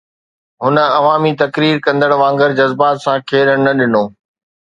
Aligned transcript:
هن 0.63 0.75
عوامي 0.99 1.31
تقرير 1.41 1.75
ڪندڙن 1.87 2.13
وانگر 2.23 2.49
جذبات 2.59 2.95
سان 3.03 3.17
کيڏڻ 3.29 3.57
نه 3.67 3.71
ڏنو. 3.79 4.03